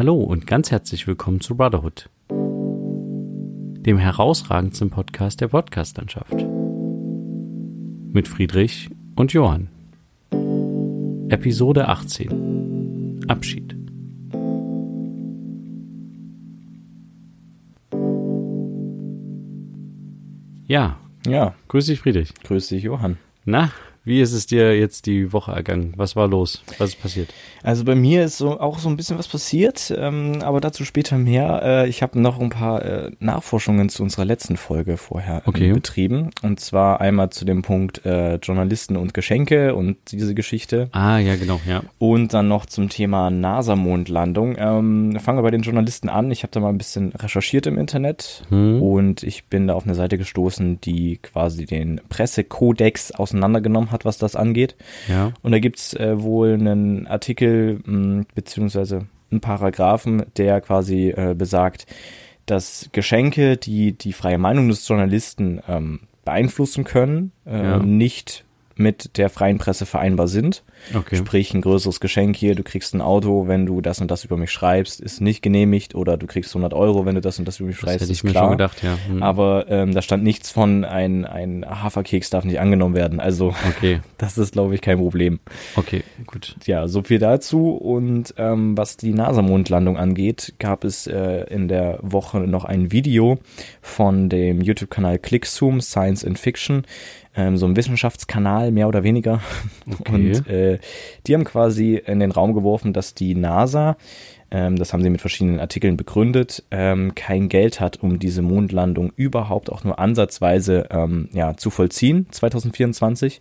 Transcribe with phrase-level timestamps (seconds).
[0.00, 6.32] Hallo und ganz herzlich willkommen zu Brotherhood, dem herausragendsten Podcast der Podcastlandschaft.
[8.10, 9.68] Mit Friedrich und Johann.
[11.28, 13.26] Episode 18.
[13.28, 13.76] Abschied.
[20.66, 22.32] Ja, Ja, grüß dich Friedrich.
[22.42, 23.18] grüß dich, Johann.
[23.44, 23.70] Na,
[24.10, 25.94] wie ist es dir jetzt die Woche ergangen?
[25.96, 26.62] Was war los?
[26.78, 27.32] Was ist passiert?
[27.62, 31.16] Also bei mir ist so auch so ein bisschen was passiert, ähm, aber dazu später
[31.16, 31.62] mehr.
[31.62, 35.72] Äh, ich habe noch ein paar äh, Nachforschungen zu unserer letzten Folge vorher ähm, Okay.
[35.72, 36.30] betrieben.
[36.42, 40.88] Und zwar einmal zu dem Punkt äh, Journalisten und Geschenke und diese Geschichte.
[40.92, 41.82] Ah, ja, genau, ja.
[41.98, 44.56] Und dann noch zum Thema NASA-Mondlandung.
[44.58, 46.30] Ähm, fangen wir bei den Journalisten an.
[46.30, 48.82] Ich habe da mal ein bisschen recherchiert im Internet Hm.
[48.82, 54.18] und ich bin da auf eine Seite gestoßen, die quasi den Pressekodex auseinandergenommen hat, was
[54.18, 54.76] das angeht.
[55.08, 55.32] Ja.
[55.42, 61.86] Und da gibt's äh, wohl einen Artikel mh, beziehungsweise einen Paragraphen, der quasi äh, besagt,
[62.46, 67.78] dass Geschenke, die die freie Meinung des Journalisten ähm, beeinflussen können, äh, Ja.
[67.78, 68.44] nicht
[68.80, 70.64] mit der freien Presse vereinbar sind.
[70.94, 71.16] Okay.
[71.16, 74.36] Sprich, ein größeres Geschenk hier, du kriegst ein Auto, wenn du das und das über
[74.36, 77.60] mich schreibst, ist nicht genehmigt oder du kriegst 100 Euro, wenn du das und das
[77.60, 78.44] über mich Das schreibst, hätte ich ist mir klar.
[78.44, 78.98] schon gedacht, ja.
[79.06, 79.22] Hm.
[79.22, 83.20] Aber ähm, da stand nichts von, ein, ein Haferkeks darf nicht angenommen werden.
[83.20, 85.40] Also Okay, das ist, glaube ich, kein Problem.
[85.76, 86.56] okay, gut.
[86.64, 87.70] Ja, so viel dazu.
[87.72, 93.38] Und ähm, was die NASA-Mondlandung angeht, gab es äh, in der Woche noch ein Video
[93.82, 96.84] von dem YouTube-Kanal ClickZoom Science and Fiction,
[97.34, 99.40] ähm, so ein Wissenschaftskanal mehr oder weniger.
[100.00, 100.14] Okay.
[100.14, 100.78] Und äh,
[101.26, 103.96] die haben quasi in den Raum geworfen, dass die NASA,
[104.50, 109.12] ähm, das haben sie mit verschiedenen Artikeln begründet, ähm, kein Geld hat, um diese Mondlandung
[109.16, 113.40] überhaupt auch nur ansatzweise ähm, ja, zu vollziehen, 2024.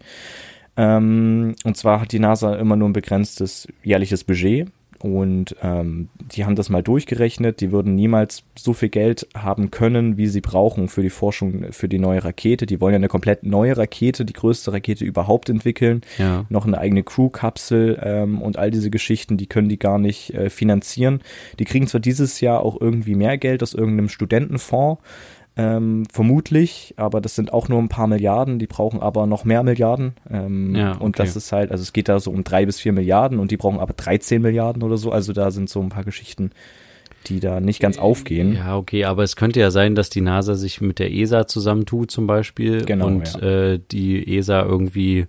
[0.76, 4.70] Ähm, und zwar hat die NASA immer nur ein begrenztes jährliches Budget.
[5.02, 7.62] Und ähm, die haben das mal durchgerechnet.
[7.62, 11.88] Die würden niemals so viel Geld haben können, wie sie brauchen für die Forschung für
[11.88, 12.66] die neue Rakete.
[12.66, 16.02] Die wollen ja eine komplett neue Rakete, die größte Rakete überhaupt entwickeln.
[16.18, 16.46] Ja.
[16.50, 20.50] Noch eine eigene Crew-Kapsel ähm, und all diese Geschichten, die können die gar nicht äh,
[20.50, 21.22] finanzieren.
[21.60, 25.02] Die kriegen zwar dieses Jahr auch irgendwie mehr Geld aus irgendeinem Studentenfonds,
[25.60, 29.64] ähm, vermutlich, aber das sind auch nur ein paar Milliarden, die brauchen aber noch mehr
[29.64, 30.14] Milliarden.
[30.30, 31.24] Ähm, Ja, Und okay.
[31.24, 33.58] das ist halt, also es geht da so um drei bis vier Milliarden und die
[33.58, 35.12] brauchen aber 13 Milliarden oder so.
[35.12, 36.52] Also da sind so ein paar Geschichten,
[37.28, 38.54] die da nicht ganz aufgehen.
[38.54, 42.12] Ja, okay, aber es könnte ja sein, dass die NASA sich mit der ESA zusammentut
[42.12, 43.74] zum Beispiel Genau, und ja.
[43.74, 45.26] äh, die ESA irgendwie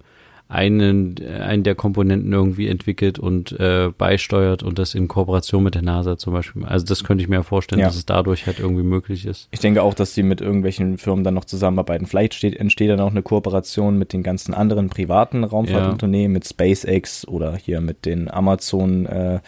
[0.51, 5.83] einen, einen der Komponenten irgendwie entwickelt und äh, beisteuert und das in Kooperation mit der
[5.83, 6.65] NASA zum Beispiel.
[6.65, 7.87] Also das könnte ich mir ja vorstellen, Ja.
[7.87, 9.47] dass es dadurch halt irgendwie möglich ist.
[9.53, 12.07] Ich denke auch, dass die mit irgendwelchen Firmen dann noch zusammenarbeiten.
[12.07, 17.29] Vielleicht steht, entsteht dann auch eine Kooperation mit den ganzen anderen privaten Raumfahrtunternehmen, mit SpaceX
[17.29, 19.39] oder hier mit den Amazon äh,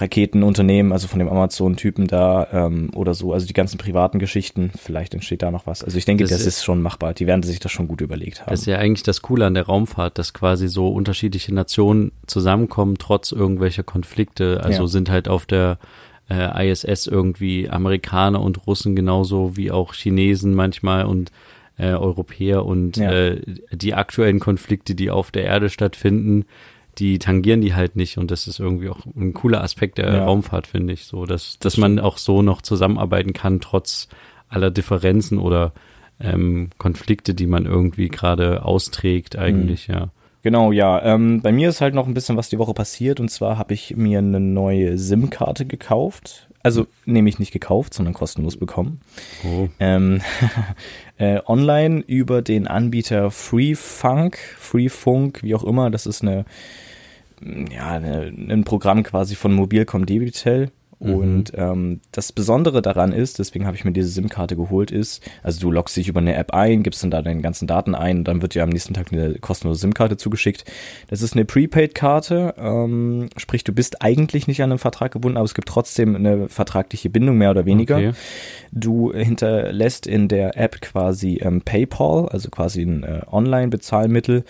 [0.00, 5.14] Raketenunternehmen, also von dem Amazon-Typen da ähm, oder so, also die ganzen privaten Geschichten, vielleicht
[5.14, 5.82] entsteht da noch was.
[5.84, 7.14] Also ich denke, Das das, ist- ist schon machbar.
[7.14, 8.50] Die werden sich das schon gut überlegt haben.
[8.50, 12.96] Das ist ja eigentlich das Coole an der Raumfahrt, dass quasi so unterschiedliche Nationen zusammenkommen,
[12.98, 14.60] trotz irgendwelcher Konflikte.
[14.62, 14.88] Also Ja.
[14.88, 15.78] sind halt auf der
[16.30, 21.32] äh, ISS irgendwie Amerikaner und Russen genauso wie auch Chinesen manchmal und
[21.78, 23.10] äh, Europäer und Ja.
[23.12, 23.40] äh,
[23.72, 26.44] die aktuellen Konflikte, die auf der Erde stattfinden,
[26.98, 30.24] die tangieren die halt nicht und das ist irgendwie auch ein cooler Aspekt der Ja.
[30.24, 34.08] Raumfahrt, finde ich, so, dass, dass man auch so noch zusammenarbeiten kann, trotz
[34.48, 35.72] aller Differenzen oder
[36.20, 40.08] ähm, Konflikte, die man irgendwie gerade austrägt, eigentlich, ja.
[40.42, 41.02] Genau, ja.
[41.02, 43.74] Ähm, bei mir ist halt noch ein bisschen was die Woche passiert und zwar habe
[43.74, 46.48] ich mir eine neue SIM-Karte gekauft.
[46.62, 49.00] Also nämlich nicht gekauft, sondern kostenlos bekommen.
[49.44, 49.68] Oh.
[49.78, 50.20] Ähm,
[51.16, 55.90] äh, online über den Anbieter FreeFunk, FreeFunk, wie auch immer.
[55.90, 56.44] Das ist eine,
[57.40, 60.70] ja, ein Programm quasi von Mobilcom Debitel.
[61.00, 65.60] Und ähm, das Besondere daran ist, deswegen habe ich mir diese SIM-Karte geholt, ist, also
[65.60, 68.42] du loggst dich über eine App ein, gibst dann da deine ganzen Daten ein dann
[68.42, 70.64] wird dir am nächsten Tag eine kostenlose SIM-Karte zugeschickt.
[71.06, 75.44] Das ist eine Prepaid-Karte, ähm, sprich, du bist eigentlich nicht an einen Vertrag gebunden, aber
[75.44, 77.98] es gibt trotzdem eine vertragliche Bindung, mehr oder weniger.
[77.98, 78.12] Okay.
[78.72, 84.44] Du hinterlässt in der App quasi ähm, PayPal, also quasi ein äh, Online-Bezahlmittel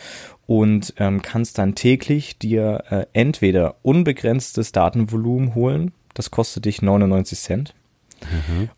[0.48, 7.38] und ähm, kannst dann täglich dir äh, entweder unbegrenztes Datenvolumen holen, das kostet dich 99
[7.38, 7.74] Cent,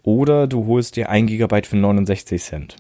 [0.03, 2.77] oder du holst dir ein Gigabyte für 69 Cent.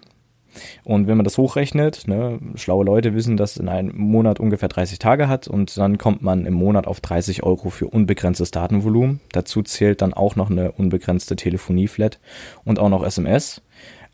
[0.82, 4.98] Und wenn man das hochrechnet, ne, schlaue Leute wissen, dass in einem Monat ungefähr 30
[4.98, 9.20] Tage hat und dann kommt man im Monat auf 30 Euro für unbegrenztes Datenvolumen.
[9.30, 12.18] Dazu zählt dann auch noch eine unbegrenzte Telefonie-Flat
[12.64, 13.62] und auch noch SMS.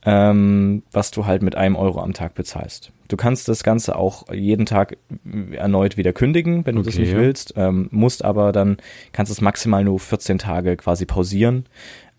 [0.06, 2.92] Ähm, was du halt mit einem Euro am Tag bezahlst.
[3.08, 4.96] Du kannst das Ganze auch jeden Tag
[5.52, 7.18] erneut wieder kündigen, wenn du das Okay, nicht ja.
[7.18, 8.78] willst, ähm, musst aber dann,
[9.12, 11.66] kannst es maximal nur 14 Tage quasi pausieren.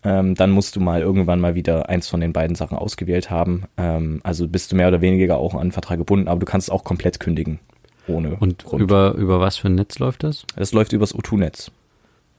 [0.04, 3.64] Ähm, dann musst du mal irgendwann mal wieder eins von den beiden Sachen ausgewählt haben.
[3.76, 6.68] Ähm, also bist du mehr oder weniger auch an den Vertrag gebunden, aber du kannst
[6.68, 7.58] es auch komplett kündigen.
[8.06, 8.80] Ohne Und Grund.
[8.82, 10.44] über, über was für ein Netz läuft das?
[10.56, 11.70] das läuft übers O2-Netz.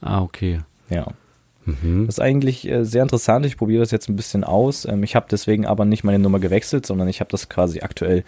[0.01, 0.61] Ah, okay.
[0.89, 1.07] Ja.
[1.81, 2.05] Mhm.
[2.05, 3.45] Das ist eigentlich äh, sehr interessant.
[3.45, 4.85] Ich probiere das jetzt ein bisschen aus.
[4.85, 8.23] Ähm, ich habe deswegen aber nicht meine Nummer gewechselt, sondern ich habe das quasi aktuell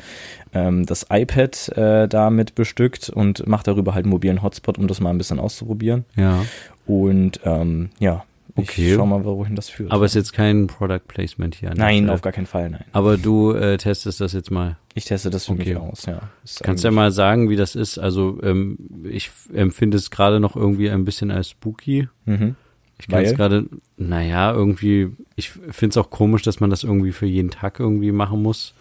[0.53, 4.99] ähm, das iPad äh, damit bestückt und mache darüber halt einen mobilen Hotspot, um das
[4.99, 6.05] mal ein bisschen auszuprobieren.
[6.15, 6.43] Ja.
[6.85, 8.23] Und ähm, ja,
[8.57, 8.89] Okay.
[8.89, 9.93] ich schau mal, wohin das führt.
[9.93, 11.71] Aber ist jetzt kein Product Placement hier.
[11.73, 12.11] nein, Stelle.
[12.13, 12.83] auf gar keinen Fall, nein.
[12.91, 14.75] Aber du äh, testest das jetzt mal.
[14.93, 15.69] Ich teste das für Okay.
[15.73, 16.19] mich aus, ja.
[16.43, 17.97] Ist Kannst ja mal sagen, wie das ist.
[17.97, 18.77] Also ähm,
[19.09, 22.09] ich empfinde es gerade noch irgendwie ein bisschen als spooky.
[22.25, 22.57] Mhm.
[23.01, 23.65] Ich kann es gerade,
[23.98, 28.12] naja, irgendwie, ich finde es auch komisch, dass man das irgendwie für jeden Tag irgendwie
[28.12, 28.74] machen muss.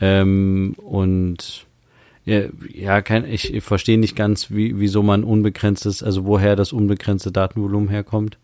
[0.00, 1.66] Ähm, und
[2.24, 6.72] ja, ja kein, ich, ich verstehe nicht ganz, wie, wieso man unbegrenztes, also woher das
[6.72, 8.38] unbegrenzte Datenvolumen herkommt.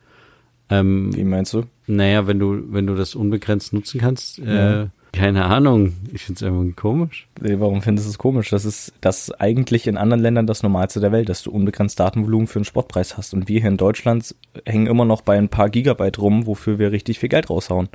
[0.70, 1.64] Ähm, Wie meinst du?
[1.86, 4.82] naja, wenn du, wenn du das unbegrenzt nutzen kannst, Ja.
[4.82, 5.94] äh, keine Ahnung.
[6.12, 7.28] Ich finde es einfach komisch.
[7.40, 8.50] Nee, Warum findest du es komisch?
[8.50, 12.48] Das ist das eigentlich in anderen Ländern das Normalste der Welt, dass du unbegrenzt Datenvolumen
[12.48, 13.32] für einen Sportpreis hast.
[13.32, 14.34] Und wir hier in Deutschland
[14.66, 17.88] hängen immer noch bei ein paar Gigabyte rum, wofür wir richtig viel Geld raushauen.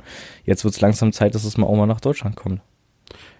[0.44, 2.60] Jetzt wird es langsam Zeit, dass es mal auch mal nach Deutschland kommt.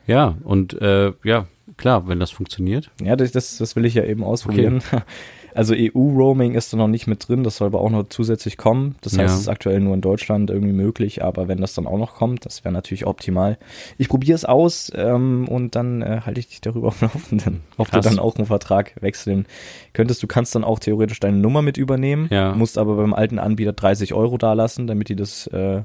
[0.06, 1.46] Ja, und äh, ja,
[1.76, 2.90] klar, wenn das funktioniert.
[3.02, 4.82] Ja, das, das, das will ich ja eben ausprobieren.
[5.54, 8.96] Also EU-Roaming ist da noch nicht mit drin, das soll aber auch noch zusätzlich kommen.
[9.00, 9.34] Das heißt, Ja.
[9.34, 12.46] es ist aktuell nur in Deutschland irgendwie möglich, aber wenn das dann auch noch kommt,
[12.46, 13.58] das wäre natürlich optimal.
[13.98, 17.60] Ich probiere es aus ähm, und dann äh, halte ich dich darüber auf dem Laufenden,
[17.76, 18.04] ob Krass.
[18.04, 19.46] du dann auch einen Vertrag wechseln
[19.92, 20.22] könntest.
[20.22, 22.54] Du kannst dann auch theoretisch deine Nummer mit übernehmen, Ja.
[22.54, 25.82] musst aber beim alten Anbieter 30 Euro dalassen, damit die das äh,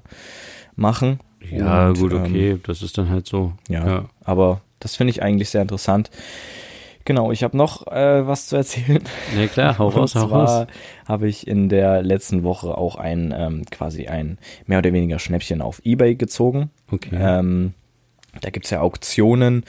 [0.75, 1.19] machen.
[1.51, 3.53] Ja, Und, gut, ähm, okay, das ist dann halt so.
[3.69, 4.05] ja, Ja.
[4.23, 6.09] aber das finde ich eigentlich sehr interessant.
[7.05, 9.03] Genau, ich habe noch äh, was zu erzählen.
[9.37, 10.67] Ja, klar, hau raus, Und hau zwar raus.
[11.07, 15.61] habe ich in der letzten Woche auch ein ähm, quasi ein mehr oder weniger Schnäppchen
[15.61, 16.71] auf Ebay gezogen.
[16.91, 17.15] Okay.
[17.17, 17.73] Ähm,
[18.41, 19.63] da gibt's ja Auktionen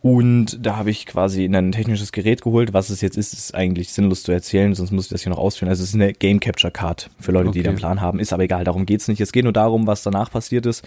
[0.00, 2.72] und da habe ich quasi ein technisches Gerät geholt.
[2.72, 5.38] Was es jetzt ist, ist eigentlich sinnlos zu erzählen, sonst muss ich das hier noch
[5.38, 5.68] ausführen.
[5.68, 7.62] Also es ist eine Game Capture Card für Leute, die Okay.
[7.64, 8.20] da einen Plan haben.
[8.20, 9.20] Ist aber egal, darum geht's nicht.
[9.20, 10.84] Es geht nur darum, was danach passiert ist.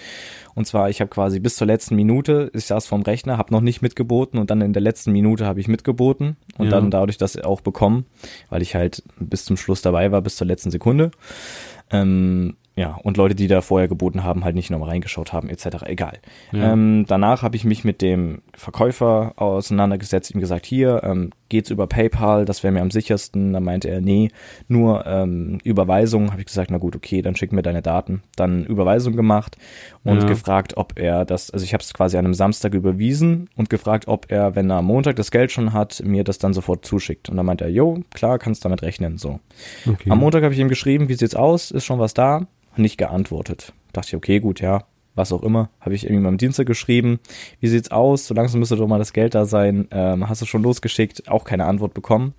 [0.55, 3.61] Und zwar, ich habe quasi bis zur letzten Minute, ich saß vorm Rechner, habe noch
[3.61, 6.71] nicht mitgeboten und dann in der letzten Minute habe ich mitgeboten und Ja.
[6.71, 8.05] dann dadurch das auch bekommen,
[8.49, 11.11] weil ich halt bis zum Schluss dabei war, bis zur letzten Sekunde.
[11.91, 15.83] Ähm, ja, und Leute, die da vorher geboten haben, halt nicht nochmal reingeschaut haben, etc.
[15.85, 16.19] Egal.
[16.53, 16.71] Ja.
[16.71, 21.87] Ähm, danach habe ich mich mit dem Verkäufer auseinandergesetzt, ihm gesagt, hier, ähm, geht's über
[21.87, 23.53] PayPal, das wäre mir am sichersten.
[23.53, 24.29] Dann meinte er, nee,
[24.67, 26.31] nur ähm, Überweisung.
[26.31, 28.21] Habe ich gesagt, na gut, okay, dann schick mir deine Daten.
[28.35, 29.57] Dann Überweisung gemacht
[30.03, 30.25] und Ja.
[30.27, 34.07] gefragt, ob er das, also ich habe es quasi an einem Samstag überwiesen und gefragt,
[34.07, 37.29] ob er, wenn er am Montag das Geld schon hat, mir das dann sofort zuschickt.
[37.29, 39.39] Und dann meinte er, jo, klar, kannst damit rechnen, so.
[39.87, 40.09] okay.
[40.11, 41.71] Am Montag habe ich ihm geschrieben, wie sieht's aus?
[41.71, 42.47] Ist schon was da?
[42.75, 43.73] Nicht geantwortet.
[43.91, 44.83] Dachte ich, okay, gut, ja,
[45.15, 45.69] was auch immer.
[45.79, 47.19] Habe ich ihm am Dienstag geschrieben,
[47.59, 48.27] wie sieht's aus?
[48.27, 49.87] So langsam müsste doch mal das Geld da sein.
[49.91, 51.27] Ähm, hast du schon losgeschickt?
[51.27, 52.33] Auch keine Antwort bekommen.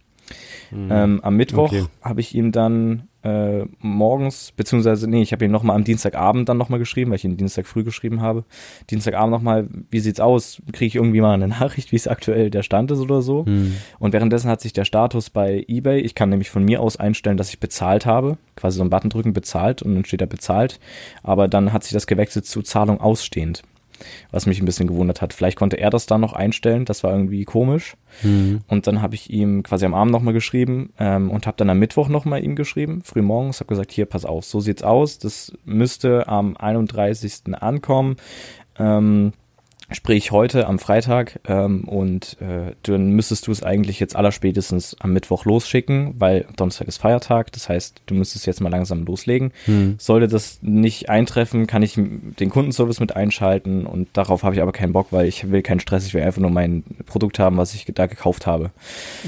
[0.72, 1.84] Ähm, am Mittwoch Okay.
[2.02, 6.56] habe ich ihm dann äh, morgens, beziehungsweise, nee, ich habe ihm nochmal am Dienstagabend dann
[6.56, 8.44] nochmal geschrieben, weil ich ihn Dienstag früh geschrieben habe.
[8.88, 10.62] Dienstagabend nochmal, wie sieht's aus?
[10.72, 13.44] Kriege ich irgendwie mal eine Nachricht, wie es aktuell der Stand ist oder so?
[13.44, 13.74] Hm.
[13.98, 17.36] Und währenddessen hat sich der Status bei eBay, ich kann nämlich von mir aus einstellen,
[17.36, 20.80] dass ich bezahlt habe, quasi so einen Button drücken, bezahlt und dann steht da bezahlt,
[21.22, 23.62] aber dann hat sich das gewechselt zu Zahlung ausstehend,
[24.30, 25.32] was mich ein bisschen gewundert hat.
[25.32, 27.96] Vielleicht konnte er das dann noch einstellen, das war irgendwie komisch.
[28.22, 28.60] Hm.
[28.68, 31.78] Und dann habe ich ihm quasi am Abend nochmal geschrieben ähm, und habe dann am
[31.78, 35.52] Mittwoch nochmal ihm geschrieben, früh morgens, habe gesagt, hier, pass auf, so sieht's aus, das
[35.64, 37.54] müsste am 31.
[37.60, 38.16] ankommen.
[38.78, 39.32] Ähm,
[39.92, 45.12] Sprich heute am Freitag ähm, und äh, dann müsstest du es eigentlich jetzt allerspätestens am
[45.12, 49.52] Mittwoch losschicken, weil Donnerstag ist Feiertag, das heißt, du müsstest jetzt mal langsam loslegen.
[49.64, 49.96] Hm.
[49.98, 54.72] Sollte das nicht eintreffen, kann ich den Kundenservice mit einschalten und darauf habe ich aber
[54.72, 57.74] keinen Bock, weil ich will keinen Stress, ich will einfach nur mein Produkt haben, was
[57.74, 58.70] ich da gekauft habe.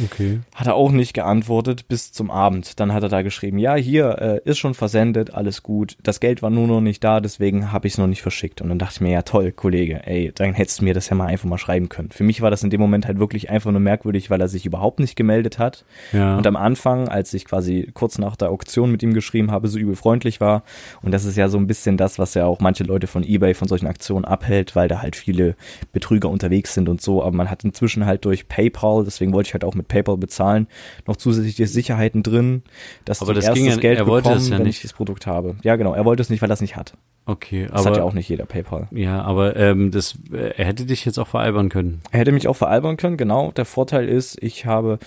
[0.05, 0.41] Okay.
[0.55, 2.79] Hat er auch nicht geantwortet bis zum Abend.
[2.79, 5.97] Dann hat er da geschrieben, ja, hier äh, ist schon versendet, alles gut.
[6.03, 8.61] Das Geld war nur noch nicht da, deswegen habe ich es noch nicht verschickt.
[8.61, 11.09] Und dann dachte ich mir, ja toll, Kollege, ey, dann Nachhinein hättest du mir das
[11.09, 12.11] ja mal einfach mal schreiben können.
[12.11, 14.67] Für mich war das in dem Moment halt wirklich einfach nur merkwürdig, weil er sich
[14.67, 15.85] überhaupt nicht gemeldet hat.
[16.13, 16.37] Ja.
[16.37, 19.79] Und am Anfang, als ich quasi kurz nach der Auktion mit ihm geschrieben habe, so
[19.79, 20.63] übel freundlich war.
[21.03, 23.55] Und das ist ja so ein bisschen das, was ja auch manche Leute von eBay
[23.55, 25.57] von solchen Aktionen abhält, weil da halt viele
[25.93, 27.23] Betrüger unterwegs sind und so.
[27.23, 30.67] Aber man hat inzwischen halt durch PayPal, deswegen wollte ich halt auch mit PayPal bezahlen,
[31.07, 32.63] noch zusätzliche Sicherheiten drin,
[33.05, 34.77] dass Aber das ging ja- Geld er wollte bekommen, ja wenn nicht.
[34.77, 35.57] ich das Produkt habe.
[35.63, 35.95] Ja, genau.
[35.95, 36.95] Er wollte es nicht, weil er es nicht hat.
[37.25, 38.89] Okay, Das hat ja aber auch nicht jeder PayPal.
[38.91, 42.01] ja, aber ähm, das er hätte dich jetzt auch veralbern können.
[42.11, 43.53] Er hätte mich auch veralbern können, genau.
[43.53, 44.99] Der Vorteil ist, ich habe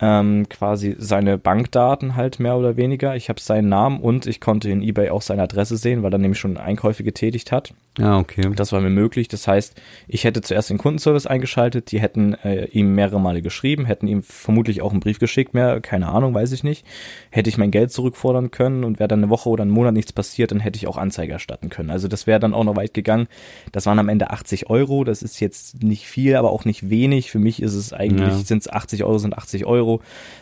[0.00, 3.16] ähm, quasi seine Bankdaten halt mehr oder weniger.
[3.16, 6.18] Ich habe seinen Namen und ich konnte in eBay auch seine Adresse sehen, weil er
[6.18, 7.72] nämlich schon Einkäufe getätigt hat.
[7.98, 8.50] Ja, okay.
[8.54, 9.28] Das war mir möglich.
[9.28, 9.74] Das heißt,
[10.06, 14.22] ich hätte zuerst den Kundenservice eingeschaltet, die hätten äh, ihm mehrere Male geschrieben, hätten ihm
[14.22, 16.84] vermutlich auch einen Brief geschickt, mehr, keine Ahnung, weiß ich nicht.
[17.30, 20.12] Hätte ich mein Geld zurückfordern können und wäre dann eine Woche oder einen Monat nichts
[20.12, 21.88] passiert, dann hätte ich auch Anzeige erstatten können.
[21.88, 23.28] Also das wäre dann auch noch weit gegangen.
[23.72, 25.04] Das waren am Ende 80 Euro.
[25.04, 27.30] Das ist jetzt nicht viel, aber auch nicht wenig.
[27.30, 28.34] Für mich ist es eigentlich, Ja.
[28.34, 29.85] sind es 80 Euro, sind 80 Euro.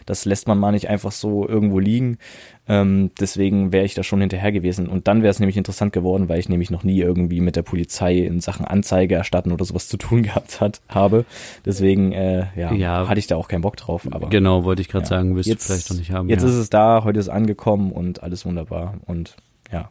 [0.06, 2.18] Das lässt man mal nicht einfach so irgendwo liegen.
[2.66, 4.88] Ähm, deswegen wäre ich da schon hinterher gewesen.
[4.88, 7.62] Und dann wäre es nämlich interessant geworden, weil ich nämlich noch nie irgendwie mit der
[7.62, 11.24] Polizei in Sachen Anzeige erstatten oder sowas zu tun gehabt hat, habe.
[11.66, 13.08] Deswegen, äh, ja, Ja.
[13.08, 14.06] hatte ich da auch keinen Bock drauf.
[14.10, 15.10] Aber Genau, wollte ich gerade ja.
[15.10, 16.28] sagen, wirst jetzt, du vielleicht noch nicht haben.
[16.28, 16.48] Jetzt ja.
[16.48, 18.94] ist es da, heute ist es angekommen und alles wunderbar.
[19.06, 19.36] Und
[19.70, 19.90] ja,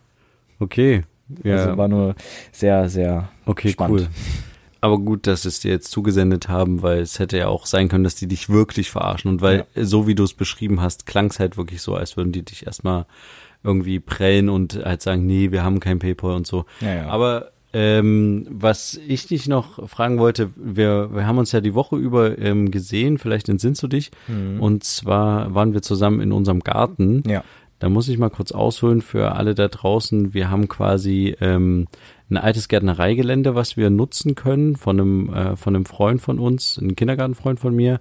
[0.60, 1.04] okay.
[1.44, 2.16] Ja, also war nur
[2.52, 4.02] sehr, sehr okay, spannend.
[4.02, 4.08] cool.
[4.84, 8.04] Aber gut, dass es dir jetzt zugesendet haben, weil es hätte ja auch sein können,
[8.04, 9.32] dass die dich wirklich verarschen.
[9.32, 12.18] Und weil, äh, so wie du es beschrieben hast, klang es halt wirklich so, als
[12.18, 13.06] würden die dich erstmal
[13.64, 16.66] irgendwie prellen und halt sagen, nee, wir haben kein PayPal und so.
[16.82, 17.08] Ja, ja.
[17.08, 21.96] Aber ähm, was ich dich noch fragen wollte, wir, wir haben uns ja die Woche
[21.96, 24.12] über ähm, gesehen, vielleicht entsinnst du dich.
[24.60, 27.24] Und zwar waren wir zusammen in unserem Garten.
[27.26, 27.46] Ja.
[27.84, 30.34] Da muss ich mal kurz ausholen für alle da draußen.
[30.34, 31.88] Wir haben quasi ähm,
[32.30, 36.78] ein altes Gärtnereigelände, was wir nutzen können von einem, äh, von einem Freund von uns,
[36.78, 38.00] ein Kindergartenfreund von mir.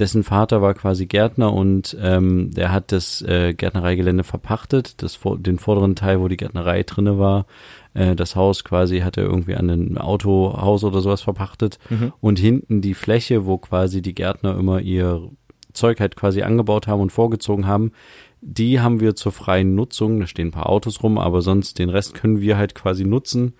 [0.00, 5.38] Dessen Vater war quasi Gärtner und ähm, der hat das äh, Gärtnereigelände verpachtet, das, vor-
[5.38, 7.46] den vorderen Teil, wo die Gärtnerei drinne war.
[7.94, 11.78] Äh, das Haus quasi hat er irgendwie an ein Autohaus oder sowas verpachtet.
[12.20, 15.30] Und hinten die Fläche, wo quasi die Gärtner immer ihr
[15.72, 17.92] Zeug halt quasi angebaut haben und vorgezogen haben,
[18.40, 20.20] die haben wir zur freien Nutzung.
[20.20, 23.54] Da stehen ein paar Autos rum, aber sonst den Rest können wir halt quasi nutzen,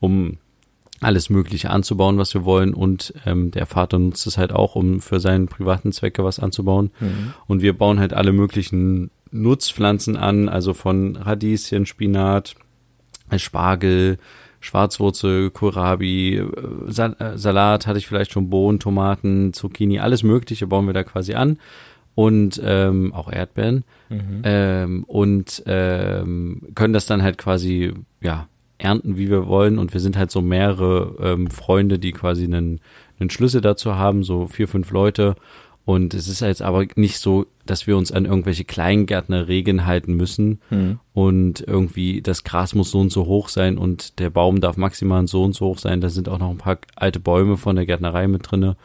[0.00, 0.38] um
[1.00, 2.74] alles Mögliche anzubauen, was wir wollen.
[2.74, 6.90] Und ähm, der Vater nutzt es halt auch, um für seinen privaten Zwecke was anzubauen.
[7.46, 12.54] Und wir bauen halt alle möglichen Nutzpflanzen an, also von Radieschen, Spinat,
[13.30, 14.18] äh, Spargel,
[14.60, 16.46] Schwarzwurzel, Kohlrabi, äh,
[16.86, 21.02] Sal äh, Salat hatte ich vielleicht schon, Bohnen, Tomaten, Zucchini, alles Mögliche bauen wir da
[21.02, 21.58] quasi an
[22.14, 23.84] und ähm, auch Erdbeeren.
[24.44, 29.78] Ähm, und ähm, können das dann halt quasi ja ernten, wie wir wollen.
[29.78, 32.80] Und wir sind halt so mehrere ähm, Freunde, die quasi einen,
[33.18, 35.34] einen Schlüssel dazu haben, so vier, fünf Leute.
[35.86, 40.60] Und es ist jetzt aber nicht so, dass wir uns an irgendwelche Kleingärtnerregeln halten müssen.
[41.12, 45.26] Und irgendwie das Gras muss so und so hoch sein und der Baum darf maximal
[45.26, 46.00] so und so hoch sein.
[46.00, 48.76] Da sind auch noch ein paar alte Bäume von der Gärtnerei mit drinne.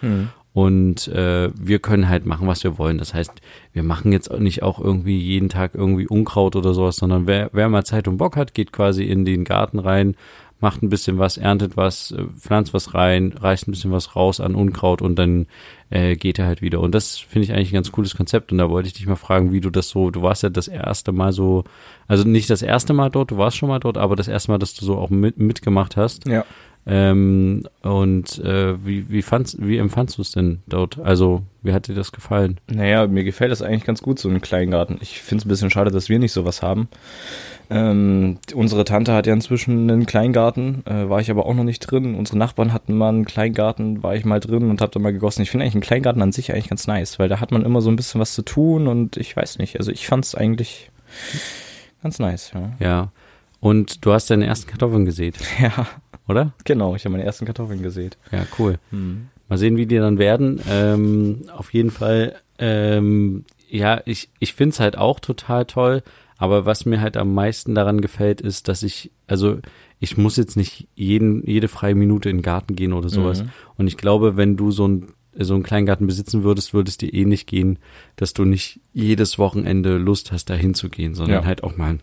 [0.53, 2.97] Und äh, wir können halt machen, was wir wollen.
[2.97, 3.33] Das heißt,
[3.71, 7.49] wir machen jetzt auch nicht auch irgendwie jeden Tag irgendwie Unkraut oder sowas, sondern wer,
[7.53, 10.15] wer mal Zeit und Bock hat, geht quasi in den Garten rein,
[10.59, 14.39] macht ein bisschen was, erntet was, äh, pflanzt was rein, reißt ein bisschen was raus
[14.39, 15.45] an Unkraut und dann
[15.89, 16.81] äh, geht er halt wieder.
[16.81, 18.51] Und das finde ich eigentlich ein ganz cooles Konzept.
[18.51, 20.67] Und da wollte ich dich mal fragen, wie du das so, du warst ja das
[20.67, 21.63] erste Mal so,
[22.07, 24.57] also nicht das erste Mal dort, du warst schon mal dort, aber das erste Mal,
[24.57, 26.27] dass du so auch mit, mitgemacht hast.
[26.27, 26.43] Ja.
[26.85, 30.97] Ähm, und äh, wie, wie, fandst, wie empfandst du es denn dort?
[30.99, 32.59] Also, wie hat dir das gefallen?
[32.67, 34.97] Naja, mir gefällt das eigentlich ganz gut, so ein Kleingarten.
[35.01, 36.87] Ich finde es ein bisschen schade, dass wir nicht sowas haben.
[37.71, 41.79] Ähm, unsere Tante hat ja inzwischen einen Kleingarten, äh, war ich aber auch noch nicht
[41.79, 42.15] drin.
[42.15, 45.43] Unsere Nachbarn hatten mal einen Kleingarten, war ich mal drin und hab da mal gegossen.
[45.43, 47.81] Ich finde eigentlich einen Kleingarten an sich eigentlich ganz nice, weil da hat man immer
[47.81, 49.77] so ein bisschen was zu tun und ich weiß nicht.
[49.77, 50.89] Also ich fand es eigentlich
[52.01, 52.71] ganz nice, ja.
[52.79, 53.11] Ja.
[53.59, 55.85] Und du hast deine ersten Kartoffeln gesät, Ja,
[56.29, 56.53] oder?
[56.63, 56.95] genau.
[56.95, 58.17] Ich habe meine ersten Kartoffeln gesät.
[58.31, 58.77] Ja, cool.
[58.91, 60.61] Mal sehen, wie die dann werden.
[60.69, 66.03] Ähm, auf jeden Fall, ähm, ja, ich, ich finde es halt auch total toll.
[66.37, 69.57] Aber was mir halt am meisten daran gefällt, ist, dass ich, also
[69.99, 73.43] ich muss jetzt nicht jeden, jede freie Minute in den Garten gehen oder sowas.
[73.43, 73.49] Mhm.
[73.77, 75.07] Und ich glaube, wenn du so ein
[75.41, 77.77] so einen Kleingarten besitzen würdest, würde es dir eh nicht gehen,
[78.17, 81.45] dass du nicht jedes Wochenende Lust hast, da hinzugehen, sondern Ja.
[81.45, 81.99] halt auch mal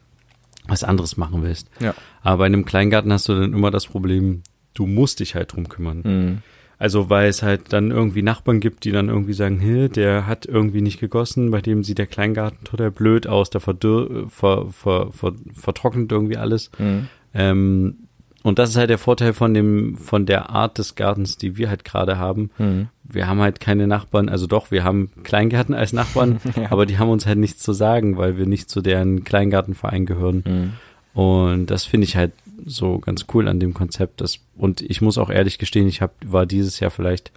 [0.77, 1.71] was anderes machen willst.
[1.81, 1.95] Ja.
[2.23, 4.43] Aber bei einem Kleingarten hast du dann immer das Problem,
[4.75, 6.03] du musst dich halt drum kümmern.
[6.05, 6.39] Mhm.
[6.79, 10.45] Also weil es halt dann irgendwie Nachbarn gibt, die dann irgendwie sagen, hey, der hat
[10.45, 15.11] irgendwie nicht gegossen, bei dem sieht der Kleingarten total blöd aus, der verdürr, ver, ver,
[15.13, 16.71] ver, vertrocknet irgendwie alles.
[16.79, 17.09] Mhm.
[17.33, 18.06] Ähm,
[18.47, 21.69] und das ist halt der Vorteil von dem, von der Art des Gartens, die wir
[21.69, 22.51] halt gerade haben.
[22.59, 22.89] Mhm.
[23.03, 26.71] Wir haben halt keine Nachbarn, also doch, wir haben Kleingärten als Nachbarn, Ja.
[26.71, 30.45] aber die haben uns halt nichts zu sagen, weil wir nicht zu deren Kleingartenverein gehören.
[30.47, 31.21] Mhm.
[31.21, 32.33] Und das finde ich halt
[32.65, 34.21] so ganz cool an dem Konzept.
[34.21, 37.33] Das, und ich muss auch ehrlich gestehen, ich hab, war dieses Jahr vielleicht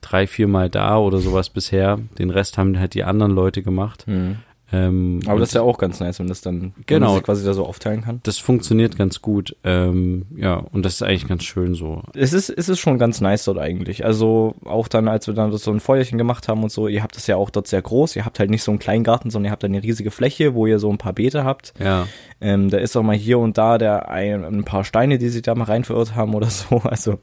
[0.00, 1.98] drei, vier Mal da oder sowas bisher.
[2.18, 4.06] Den Rest haben halt die anderen Leute gemacht.
[4.06, 4.36] Mhm.
[4.72, 7.12] Ähm, Aber das ist ja auch ganz nice, wenn das dann Genau.
[7.14, 8.18] man quasi da so aufteilen kann.
[8.24, 9.54] das funktioniert ganz gut.
[9.62, 12.02] Ähm, ja, und das ist eigentlich ganz schön so.
[12.14, 14.04] Es ist, es ist schon ganz nice dort eigentlich.
[14.04, 17.14] Also auch dann, als wir dann so ein Feuerchen gemacht haben und so, ihr habt
[17.14, 18.16] das ja auch dort sehr groß.
[18.16, 20.66] Ihr habt halt nicht so einen kleinen Garten, sondern ihr habt eine riesige Fläche, wo
[20.66, 21.72] ihr so ein paar Beete habt.
[21.78, 22.08] Ja,
[22.40, 25.42] Ähm, da ist auch mal hier und da der ein, ein paar Steine, die sich
[25.42, 26.78] da mal rein verirrt haben oder so.
[26.78, 27.20] Also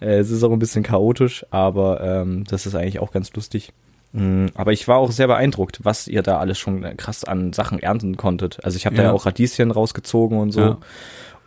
[0.00, 3.72] äh, es ist auch ein bisschen chaotisch, aber ähm, das ist eigentlich auch ganz lustig.
[4.12, 7.78] Mm, Aber ich war auch sehr beeindruckt, was ihr da alles schon krass an Sachen
[7.78, 8.64] ernten konntet.
[8.64, 9.08] Also ich habe da Ja.
[9.08, 10.60] ja auch Radieschen rausgezogen und so.
[10.60, 10.78] Ja.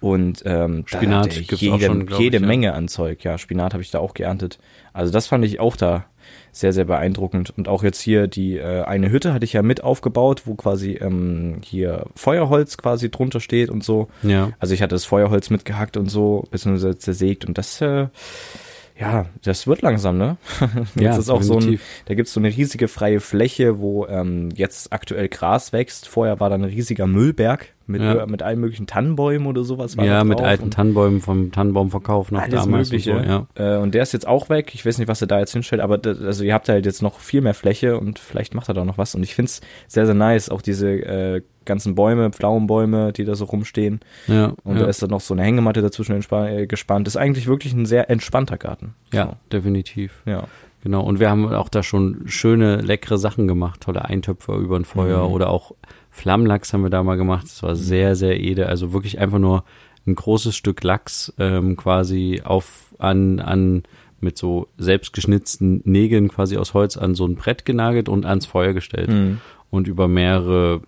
[0.01, 2.47] Und ähm, Spinat gibt's jede, auch schon, jede ich, ja.
[2.47, 3.23] Menge an Zeug.
[3.25, 4.57] Ja, Spinat habe ich da auch geerntet.
[4.93, 6.05] Also das fand ich auch da
[6.53, 7.49] sehr, sehr beeindruckend.
[7.57, 10.91] Und auch jetzt hier die äh, eine Hütte hatte ich ja mit aufgebaut, wo quasi
[10.93, 14.07] ähm, hier Feuerholz quasi drunter steht und so.
[14.23, 14.51] ja.
[14.59, 18.07] Also ich hatte das Feuerholz mitgehackt und so, beziehungsweise zersägt und das, äh,
[18.99, 20.37] ja, das wird langsam, ne?
[20.95, 22.03] jetzt Ja, ist auch so ein, definitiv.
[22.05, 26.07] da gibt's so eine riesige freie Fläche, wo ähm, jetzt aktuell Gras wächst.
[26.07, 28.25] Vorher war da ein riesiger Müllberg mit, Ja.
[28.25, 29.97] mit allen möglichen Tannenbäumen oder sowas.
[29.97, 33.17] War Ja, mit alten Tannenbäumen vom Tannenbaumverkauf noch alles damals Mögliche.
[33.17, 33.77] und so, ja.
[33.77, 34.71] äh, und der ist jetzt auch weg.
[34.73, 37.01] Ich weiß nicht, was er da jetzt hinstellt, aber das, also ihr habt halt jetzt
[37.01, 39.15] noch viel mehr Fläche und vielleicht macht er da noch was.
[39.15, 43.45] Und ich find's sehr, sehr nice, auch diese äh, ganzen Bäume, Pflaumenbäume, die da so
[43.45, 43.99] rumstehen.
[44.27, 44.83] Ja, Und ja.
[44.83, 47.07] da ist dann noch so eine Hängematte dazwischen äh, gespannt.
[47.07, 48.95] Ist eigentlich wirklich ein sehr entspannter Garten.
[49.13, 50.21] ja, definitiv.
[50.25, 50.43] So, ja.
[50.81, 54.85] Genau, und wir haben auch da schon schöne, leckere Sachen gemacht, tolle Eintöpfe über ein
[54.85, 55.33] Feuer Mhm.
[55.33, 55.73] oder auch
[56.09, 57.43] Flammlachs haben wir da mal gemacht.
[57.45, 58.65] Das war sehr, sehr edel.
[58.65, 59.63] Also wirklich einfach nur
[60.07, 63.83] ein großes Stück Lachs ähm, quasi auf an an
[64.21, 68.73] mit so selbstgeschnitzten Nägeln quasi aus Holz an so ein Brett genagelt und ans Feuer
[68.73, 69.39] gestellt Mhm.
[69.69, 70.81] und über mehrere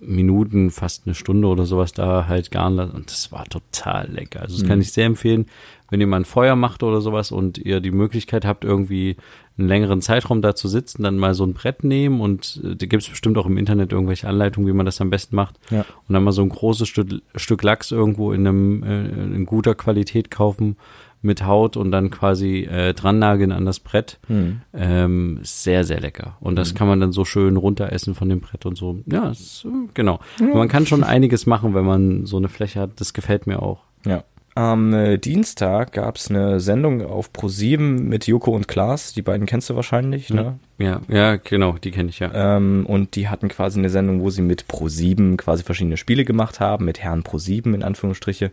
[0.00, 2.92] Minuten, fast eine Stunde oder sowas da halt garen lassen.
[2.92, 4.42] Und das war total lecker.
[4.42, 4.82] Also das kann Mhm.
[4.82, 5.46] ich sehr empfehlen,
[5.94, 9.16] wenn ihr mal ein Feuer macht oder sowas und ihr die Möglichkeit habt, irgendwie
[9.56, 12.86] einen längeren Zeitraum da zu sitzen, dann mal so ein Brett nehmen und äh, da
[12.86, 15.60] gibt es bestimmt auch im Internet irgendwelche Anleitungen, wie man das am besten macht.
[15.70, 15.82] Ja.
[16.08, 19.04] Und dann mal so ein großes Stück, Stück Lachs irgendwo in einem äh,
[19.36, 20.76] in guter Qualität kaufen
[21.22, 24.18] mit Haut und dann quasi äh, dran nageln an das Brett.
[24.26, 24.62] Mhm.
[24.72, 26.36] Ähm, sehr, sehr lecker.
[26.40, 28.98] Und das kann man dann so schön runteressen von dem Brett und so.
[29.06, 30.18] Ja, ist, äh, genau.
[30.40, 33.00] Man kann schon einiges machen, wenn man so eine Fläche hat.
[33.00, 33.84] Das gefällt mir auch.
[34.04, 34.24] Ja.
[34.56, 39.12] Am äh, Dienstag gab's eine Sendung auf Pro7 mit Joko und Klaas.
[39.12, 40.60] Die beiden kennst du wahrscheinlich, ne?
[40.78, 42.30] Ja, ja, genau, die kenne ich ja.
[42.32, 46.60] Ähm, und die hatten quasi eine Sendung, wo sie mit Pro7 quasi verschiedene Spiele gemacht
[46.60, 48.52] haben, mit Herrn Pro7 in Anführungsstriche.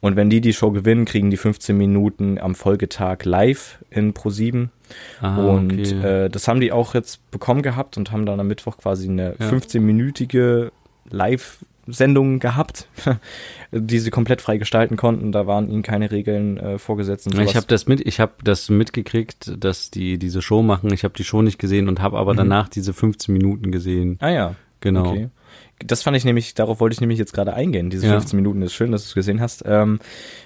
[0.00, 4.68] Und wenn die die Show gewinnen, kriegen die 15 Minuten am Folgetag live in Pro7.
[5.20, 6.24] Ah, und okay.
[6.24, 9.34] äh, das haben die auch jetzt bekommen gehabt und haben dann am Mittwoch quasi eine
[9.38, 9.48] Ja.
[9.50, 10.70] 15-minütige
[11.86, 12.88] Live-Sendung gehabt,
[13.72, 15.32] die sie komplett frei gestalten konnten.
[15.32, 17.26] Da waren ihnen keine Regeln äh, vorgesetzt.
[17.26, 17.56] Und Ja, ich sowas.
[17.56, 20.92] habe das mit, ich habe das mitgekriegt, dass die diese Show machen.
[20.92, 22.38] Ich habe die Show nicht gesehen und habe aber Mhm.
[22.38, 24.16] danach diese 15 Minuten gesehen.
[24.20, 25.10] ah ja, Genau.
[25.10, 25.28] Okay.
[25.84, 27.88] Das fand ich nämlich, darauf wollte ich nämlich jetzt gerade eingehen.
[27.90, 28.12] Diese Ja.
[28.12, 29.62] 15 Minuten ist schön, dass du es gesehen hast.
[29.66, 29.98] Ähm,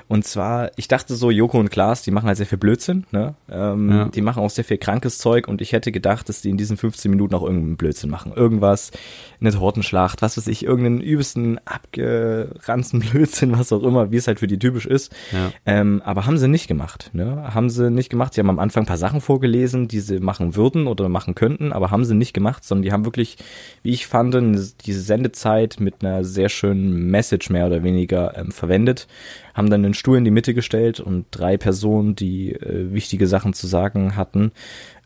[0.09, 3.35] und zwar, ich dachte so, Joko und Klaas, die machen halt sehr viel Blödsinn, ne?
[3.51, 4.09] Ähm, Ja.
[4.09, 6.77] Die machen auch sehr viel krankes Zeug und ich hätte gedacht, dass die in diesen
[6.77, 8.33] 15 Minuten auch irgendeinen Blödsinn machen.
[8.35, 8.93] Irgendwas,
[9.41, 14.41] eine Tortenschlacht, was weiß ich, irgendeinen übelsten, abgeranzten Blödsinn, was auch immer, wie es halt
[14.41, 15.13] für die typisch ist.
[15.33, 15.51] Ja.
[15.67, 17.53] Ähm, aber haben sie nicht gemacht, ne?
[17.55, 18.35] Haben sie nicht gemacht.
[18.35, 21.73] Sie haben am Anfang ein paar Sachen vorgelesen, die sie machen würden oder machen könnten,
[21.73, 23.39] aber haben sie nicht gemacht, sondern die haben wirklich,
[23.83, 29.07] wie ich fand, diese Sendezeit mit einer sehr schönen Message mehr oder weniger ähm, verwendet,
[29.57, 33.55] haben dann einen Stuhl in die Mitte gestellt und drei Personen, die äh, wichtige Sachen
[33.55, 34.53] zu sagen hatten,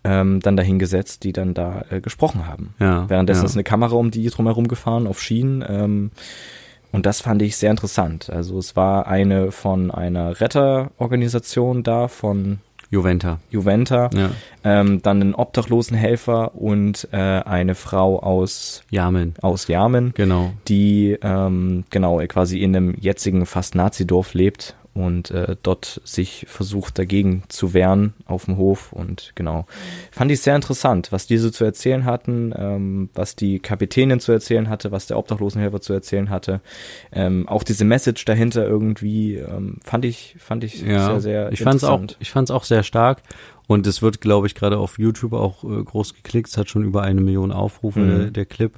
[0.03, 2.75] ähm, dann dahingesetzt, die dann da äh, gesprochen haben.
[2.81, 3.47] Ja, Währenddessen ja.
[3.47, 5.65] ist eine Kamera um die drumherum gefahren auf Schienen.
[5.67, 6.11] Ähm,
[6.91, 8.29] und das fand ich sehr interessant.
[8.31, 12.59] Also es war eine von einer Retterorganisation da, von
[12.90, 13.38] Juventa.
[13.50, 14.31] Juventa, Ja.
[14.64, 19.35] ähm, dann ein Obdachlosenhelfer und äh, eine Frau aus, Jamen.
[19.42, 20.53] aus Yamen, Genau.
[20.68, 26.99] die ähm, genau quasi in einem jetzigen fast Nazi-Dorf lebt und äh, dort sich versucht
[26.99, 29.67] dagegen zu wehren auf dem Hof und genau
[30.13, 34.69] fand ich sehr interessant, was diese zu erzählen hatten, ähm, was die Kapitänin zu erzählen
[34.69, 36.61] hatte, was der Obdachlosenhelfer zu erzählen hatte,
[37.13, 41.63] ähm, auch diese Message dahinter irgendwie ähm, fand ich fand ich Ja, sehr sehr ich
[41.63, 42.17] fand's auch, interessant.
[42.21, 43.23] ich fand's auch sehr stark.
[43.67, 46.49] Und es wird, glaube ich, gerade auf YouTube auch äh, groß geklickt.
[46.49, 48.09] Es hat schon über eine Million Aufrufe, Mhm.
[48.19, 48.73] der, der Clip.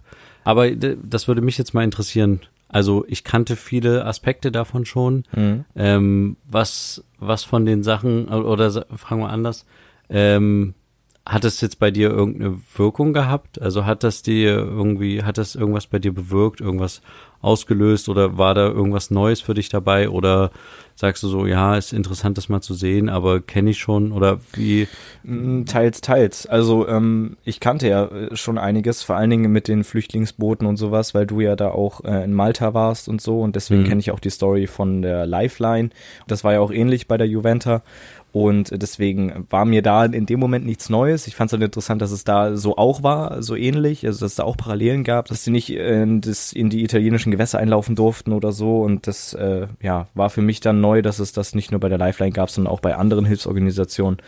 [0.44, 2.40] Aber d- das würde mich jetzt mal interessieren.
[2.72, 5.22] Also ich kannte viele Aspekte davon schon.
[5.36, 5.64] Mhm.
[5.76, 9.66] Ähm, was, was von den Sachen, oder sa- fragen wir anders,
[10.08, 10.74] ähm,
[11.24, 13.60] hat es jetzt bei dir irgendeine Wirkung gehabt?
[13.62, 17.00] Also hat das dir irgendwie, hat das irgendwas bei dir bewirkt, irgendwas
[17.40, 20.08] ausgelöst oder war da irgendwas Neues für dich dabei?
[20.08, 20.50] Oder
[20.94, 24.12] sagst du so, ja, ist interessant, das mal zu sehen, aber kenne ich schon?
[24.12, 24.86] Oder wie?
[25.24, 26.46] Mm, Teils, teils.
[26.46, 30.76] Also ähm, ich kannte ja äh, schon einiges, vor allen Dingen mit den Flüchtlingsbooten und
[30.76, 33.86] sowas, weil du ja da auch äh, in Malta warst und so und deswegen Mhm.
[33.88, 35.90] kenne ich auch die Story von der Lifeline.
[36.28, 37.82] Das war ja auch ähnlich bei der Juventa
[38.32, 41.26] und deswegen war mir da in dem Moment nichts Neues.
[41.26, 44.32] Ich fand es halt interessant, dass es da so auch war, so ähnlich, also dass
[44.32, 47.94] es da auch Parallelen gab, dass sie nicht in, das, in die italienischen Gewässer einlaufen
[47.94, 51.54] durften oder so und das äh, ja war für mich dann neu, dass es das
[51.54, 54.18] nicht nur bei der Lifeline gab, sondern auch bei anderen Hilfsorganisationen.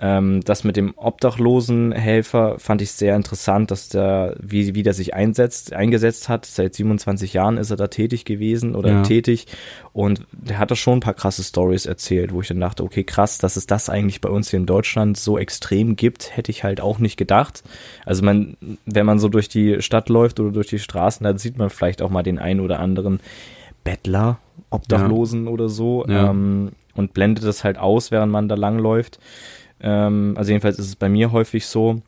[0.00, 5.14] Ähm, das mit dem Obdachlosenhelfer fand ich sehr interessant, dass der, wie, wie der sich
[5.14, 6.46] einsetzt, eingesetzt hat.
[6.46, 9.02] Seit 27 Jahren ist er da tätig gewesen oder Ja.
[9.02, 9.46] tätig.
[9.92, 13.02] Und der hat da schon ein paar krasse Stories erzählt, wo ich dann dachte, okay,
[13.02, 16.62] krass, dass es das eigentlich bei uns hier in Deutschland so extrem gibt, hätte ich
[16.62, 17.64] halt auch nicht gedacht.
[18.06, 18.56] Also man,
[18.86, 22.02] wenn man so durch die Stadt läuft oder durch die Straßen, dann sieht man vielleicht
[22.02, 23.20] auch mal den einen oder anderen
[23.84, 24.38] Bettler,
[24.70, 26.04] Obdachlosen oder so.
[26.06, 26.30] Ja.
[26.30, 29.20] Ähm, und blendet das halt aus, während man da langläuft.
[29.80, 32.02] Ähm, also jedenfalls ist es bei mir häufig so,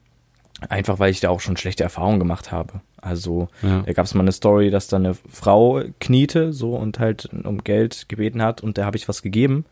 [0.69, 2.81] einfach weil ich da auch schon schlechte Erfahrungen gemacht habe.
[3.01, 3.81] Also Ja.
[3.87, 7.65] da gab es mal eine Story, dass da eine Frau kniete so und halt um
[7.65, 9.65] Geld gebeten hat und da habe ich was gegeben.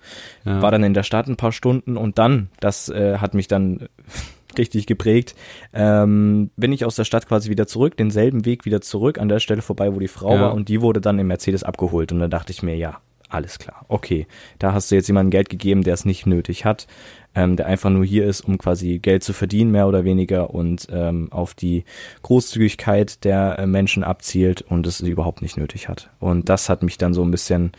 [0.47, 0.63] Ja.
[0.63, 3.89] War dann in der Stadt ein paar Stunden und dann, das äh, hat mich dann
[4.57, 5.35] richtig geprägt,
[5.75, 9.41] ähm, bin ich aus der Stadt quasi wieder zurück, denselben Weg wieder zurück, an der
[9.41, 10.41] Stelle vorbei, wo die Frau Ja.
[10.41, 13.59] war und die wurde dann im Mercedes abgeholt und da dachte ich mir, ja, alles
[13.59, 14.27] klar, okay,
[14.59, 16.87] da hast du jetzt jemandem Geld gegeben, der es nicht nötig hat,
[17.35, 20.89] ähm, der einfach nur hier ist, um quasi Geld zu verdienen, mehr oder weniger und
[20.91, 21.85] ähm, auf die
[22.23, 26.11] Großzügigkeit der äh, Menschen abzielt und es überhaupt nicht nötig hat.
[26.21, 27.73] Und das hat mich dann so ein bisschen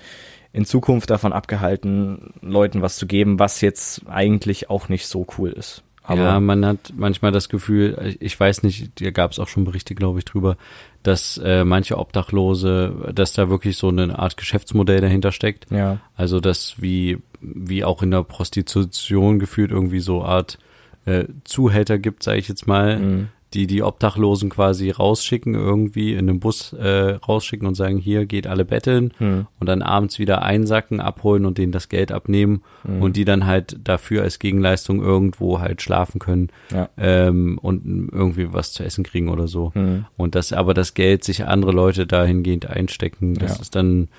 [0.52, 5.52] in Zukunft davon abgehalten, Leuten was zu geben, was jetzt eigentlich auch nicht so cool
[5.52, 5.84] ist.
[6.10, 9.64] Aber ja, man hat manchmal das Gefühl, ich weiß nicht, da gab es auch schon
[9.64, 10.58] Berichte, glaube ich, drüber,
[11.04, 15.68] dass äh, manche Obdachlose, dass da wirklich so eine Art Geschäftsmodell dahinter steckt.
[15.72, 20.58] ja, Also dass wie, wie auch in der Prostitution gefühlt irgendwie so Art
[21.06, 23.28] äh, Zuhälter gibt, sage ich jetzt mal, Mhm.
[23.54, 28.46] Die die Obdachlosen quasi rausschicken, irgendwie in einem Bus äh, rausschicken und sagen, hier geht
[28.46, 29.48] alle betteln Mhm.
[29.60, 33.02] und dann abends wieder einsacken, abholen und denen das Geld abnehmen Mhm.
[33.02, 38.54] und die dann halt dafür als Gegenleistung irgendwo halt schlafen können ja, ähm, und irgendwie
[38.54, 39.72] was zu essen kriegen oder so.
[39.74, 40.06] Mhm.
[40.16, 43.62] Und dass aber das Geld sich andere Leute dahingehend einstecken, das Ja.
[43.62, 44.10] ist dann,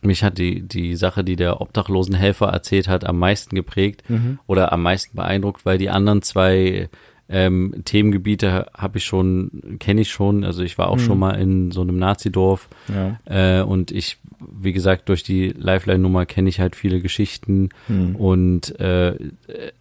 [0.00, 4.38] mich hat die, die Sache, die der Obdachlosenhelfer erzählt hat, am meisten geprägt Mhm.
[4.46, 6.88] oder am meisten beeindruckt, weil die anderen zwei
[7.28, 10.44] ähm, Themengebiete habe ich schon, kenne ich schon.
[10.44, 11.00] Also ich war auch Mhm.
[11.00, 16.24] schon mal in so einem Nazi-Dorf ja, äh, und ich, wie gesagt, durch die Lifeline-Nummer
[16.26, 18.14] kenne ich halt viele Geschichten Mhm.
[18.16, 19.16] und äh,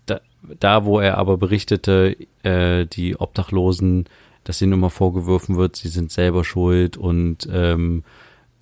[0.08, 0.22] da,
[0.60, 4.06] da, wo er aber berichtete, äh, die Obdachlosen,
[4.44, 8.04] dass ihnen immer vorgeworfen wird, sie sind selber schuld und ähm,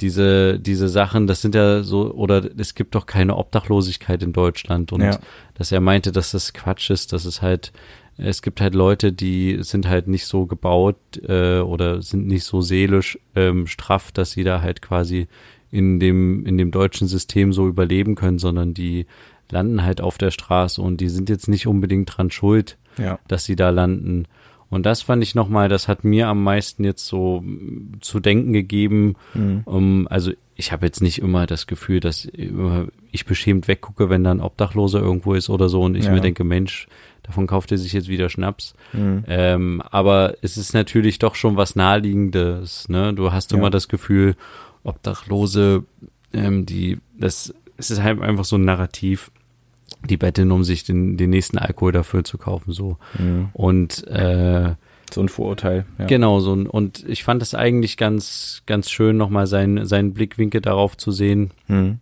[0.02, 4.91] diese, diese Sachen, das sind ja so, oder es gibt doch keine Obdachlosigkeit in Deutschland
[4.91, 5.19] und Ja.
[5.56, 7.72] dass er meinte, dass das Quatsch ist, dass es halt,
[8.17, 10.97] es gibt halt Leute, die sind halt nicht so gebaut
[11.28, 15.28] äh, oder sind nicht so seelisch ähm, straff, dass sie da halt quasi
[15.71, 19.08] in dem, in dem deutschen System so überleben können, sondern die
[19.49, 23.45] landen halt auf der Straße und die sind jetzt nicht unbedingt dran schuld, ja, dass
[23.45, 24.28] sie da landen.
[24.69, 28.54] Und das fand ich nochmal, das hat mir am meisten jetzt so mm, zu denken
[28.54, 29.15] gegeben.
[29.34, 29.62] Mhm.
[29.65, 34.23] Um, also ich habe jetzt nicht immer das Gefühl, dass immer ich beschämt weggucke, wenn
[34.26, 36.12] da ein Obdachloser irgendwo ist oder so und ich Ja.
[36.12, 36.88] mir denke, Mensch,
[37.21, 38.73] davon kauft er sich jetzt wieder Schnaps.
[38.91, 39.23] Mhm.
[39.28, 42.89] Ähm, aber es ist natürlich doch schon was Naheliegendes.
[42.89, 43.13] Ne?
[43.13, 43.58] Du hast Ja.
[43.58, 44.36] immer das Gefühl,
[44.84, 45.84] Obdachlose,
[46.34, 49.32] ähm, die, das, es ist halt einfach so ein Narrativ,
[50.10, 52.97] die betteln, um sich den, den nächsten Alkohol dafür zu kaufen, so.
[53.17, 53.49] Mhm.
[53.54, 54.73] Und äh,
[55.13, 55.86] so ein Vorurteil.
[55.99, 56.06] Ja.
[56.06, 60.62] Genau, so ein, und ich fand es eigentlich ganz, ganz schön, nochmal seinen, seinen Blickwinkel
[60.62, 61.99] darauf zu sehen Mhm.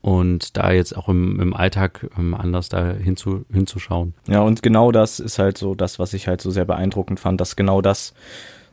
[0.00, 4.14] Und da jetzt auch im, im Alltag ähm, anders da hinzu, hinzuschauen.
[4.26, 7.40] Ja, und genau das ist halt so das, was ich halt so sehr beeindruckend fand,
[7.40, 8.12] dass genau das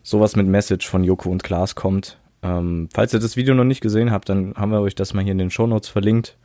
[0.04, 2.18] sowas mit Message von Joko und Klaas kommt.
[2.44, 5.24] Ähm, falls ihr das Video noch nicht gesehen habt, dann haben wir euch das mal
[5.24, 6.38] hier in den Shownotes verlinkt.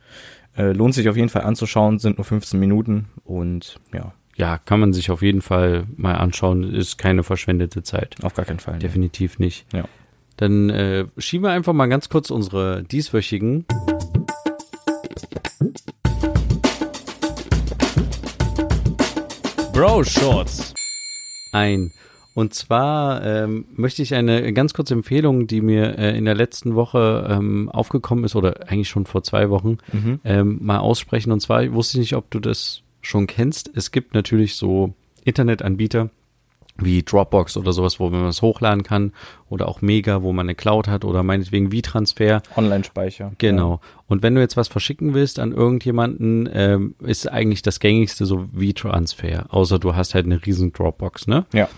[0.57, 4.79] Äh, lohnt sich auf jeden Fall anzuschauen, sind nur 15 Minuten und ja, Ja, kann
[4.79, 8.15] man sich auf jeden Fall mal anschauen, ist keine verschwendete Zeit.
[8.23, 8.79] auf gar keinen Fall.
[8.79, 9.65] Definitiv nicht.
[9.73, 9.85] Ja.
[10.37, 13.65] Dann äh, schieben wir einfach mal ganz kurz unsere dieswöchigen
[19.73, 20.73] Bro Shorts.
[21.53, 21.91] ein.
[22.33, 26.75] Und zwar ähm, möchte ich eine ganz kurze Empfehlung, die mir äh, in der letzten
[26.75, 30.19] Woche ähm, aufgekommen ist, oder eigentlich schon vor zwei Wochen, Mhm.
[30.23, 31.31] ähm, mal aussprechen.
[31.33, 33.69] Und zwar wusste ich nicht, ob du das schon kennst.
[33.75, 34.93] Es gibt natürlich so
[35.25, 36.09] Internetanbieter
[36.83, 39.13] wie Dropbox oder sowas, wo man was hochladen kann
[39.49, 42.41] oder auch Mega, wo man eine Cloud hat oder meinetwegen V-Transfer.
[42.55, 43.31] Online-Speicher.
[43.37, 43.79] Genau.
[44.07, 48.47] Und wenn du jetzt was verschicken willst an irgendjemanden, ähm, ist eigentlich das gängigste so
[48.55, 51.45] V-Transfer, außer du hast halt eine riesen Dropbox, ne?
[51.53, 51.69] Ja.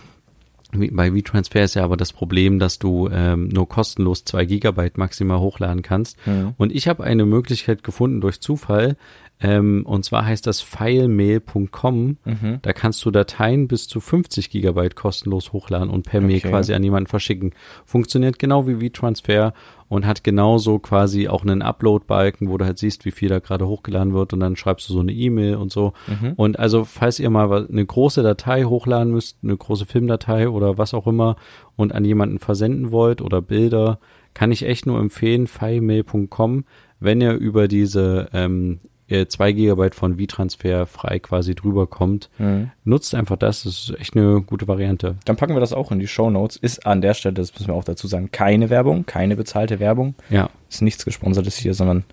[0.75, 4.97] Wie- Bei V-Transfer ist ja aber das Problem, dass du ähm, nur kostenlos zwei Gigabyte
[4.97, 6.17] maximal hochladen kannst.
[6.25, 6.55] Mhm.
[6.57, 8.97] Und ich habe eine Möglichkeit gefunden durch Zufall.
[9.39, 12.17] Ähm, und zwar heißt das filemail.com.
[12.23, 12.59] Mhm.
[12.61, 16.49] Da kannst du Dateien bis zu 50 Gigabyte kostenlos hochladen und per Mail Okay.
[16.49, 17.53] quasi an jemanden verschicken.
[17.85, 19.53] Funktioniert genau wie V-Transfer
[19.89, 23.67] und hat genauso quasi auch einen Upload-Balken, wo du halt siehst, wie viel da gerade
[23.67, 25.93] hochgeladen wird und dann schreibst du so eine E-Mail und so.
[26.07, 26.33] Mhm.
[26.35, 30.93] Und also, falls ihr mal eine große Datei hochladen müsst, eine große Filmdatei oder was
[30.93, 31.35] auch immer
[31.75, 33.99] und an jemanden versenden wollt oder Bilder,
[34.33, 36.63] kann ich echt nur empfehlen, filemail.com,
[36.99, 42.29] wenn ihr über diese ähm, 2 Gigabyte von V-Transfer frei quasi drüber kommt.
[42.37, 42.71] Mhm.
[42.83, 45.15] Nutzt einfach das, das ist echt eine gute Variante.
[45.25, 46.55] Dann packen wir das auch in die Show Notes.
[46.55, 50.15] Ist an der Stelle, das müssen wir auch dazu sagen, keine Werbung, keine bezahlte Werbung.
[50.29, 52.05] Ja, Ist nichts gesponsertes hier, sondern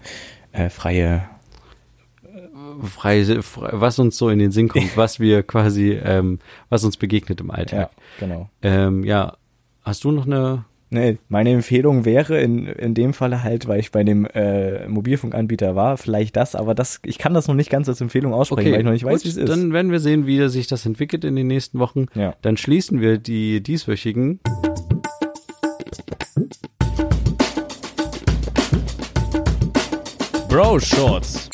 [0.52, 1.28] äh, freie.
[2.82, 6.96] frei, frei, was uns so in den Sinn kommt, was wir quasi, ähm, was uns
[6.96, 7.90] begegnet im Alltag.
[8.20, 8.50] Ja, genau.
[8.62, 9.36] Ähm, ja,
[9.82, 13.92] hast du noch eine Nee, meine Empfehlung wäre in, in dem Falle halt, weil ich
[13.92, 17.88] bei dem äh, Mobilfunkanbieter war, vielleicht das, aber das, ich kann das noch nicht ganz
[17.88, 19.48] als Empfehlung aussprechen, weil ich noch nicht weiß, gut, wie es ist.
[19.48, 22.06] Dann werden wir sehen, wie sich das entwickelt in den nächsten Wochen.
[22.14, 22.34] ja.
[22.42, 24.40] Dann schließen wir die dieswöchigen.
[30.48, 31.48] Bro Shorts.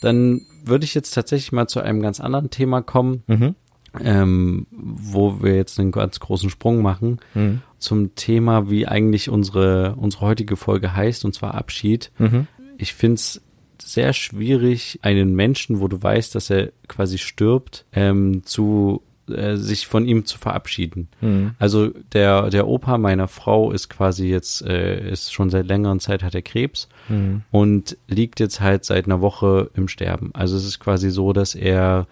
[0.00, 3.54] Dann würde ich jetzt tatsächlich mal zu einem ganz anderen Thema kommen, Mhm.
[4.02, 7.62] Ähm, wo wir jetzt einen ganz großen Sprung machen Mhm.
[7.78, 12.10] zum Thema, wie eigentlich unsere, unsere heutige Folge heißt, und zwar Abschied.
[12.18, 12.46] Mhm.
[12.78, 13.40] Ich find's
[13.82, 19.86] sehr schwierig, einen Menschen, wo du weißt, dass er quasi stirbt, ähm, zu äh, sich
[19.86, 21.08] von ihm zu verabschieden.
[21.22, 21.52] Mhm.
[21.58, 26.22] Also der der Opa meiner Frau ist quasi jetzt äh, ist schon seit längerer Zeit
[26.22, 27.42] hat er Krebs Mhm.
[27.50, 30.30] und liegt jetzt halt seit einer Woche im Sterben.
[30.34, 32.06] Also es ist quasi so, dass er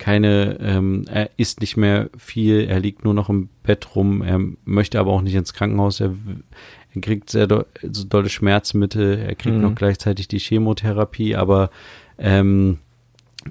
[0.00, 4.40] keine, ähm, er isst nicht mehr viel, er liegt nur noch im Bett rum, er
[4.64, 6.12] möchte aber auch nicht ins Krankenhaus, er,
[6.94, 9.62] er kriegt sehr do, so dolle Schmerzmittel, er kriegt Mhm.
[9.62, 11.70] noch gleichzeitig die Chemotherapie, aber
[12.18, 12.78] ähm,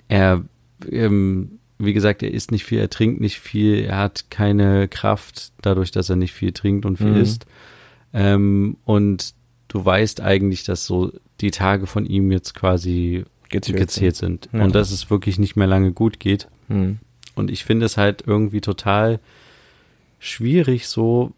[0.08, 0.44] er,
[0.92, 5.54] ähm, wie gesagt, er isst nicht viel, er trinkt nicht viel, er hat keine Kraft
[5.62, 7.22] dadurch, dass er nicht viel trinkt und viel Mhm.
[7.22, 7.46] isst.
[8.14, 9.34] Ähm, und
[9.68, 14.64] du weißt eigentlich, dass so die Tage von ihm jetzt quasi Gezählt gezählt sind Ja.
[14.64, 16.48] und dass es wirklich nicht mehr lange gut geht.
[16.68, 17.00] Mhm.
[17.36, 19.20] Und ich finde es halt irgendwie total
[20.20, 21.32] schwierig so,